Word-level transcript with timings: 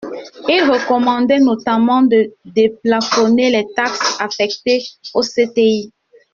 Il 0.47 0.63
recommandait 0.63 1.37
notamment 1.37 2.01
de 2.01 2.33
déplafonner 2.43 3.51
les 3.51 3.71
taxes 3.75 4.17
affectées 4.19 4.81
aux 5.13 5.21
CTI. 5.21 5.93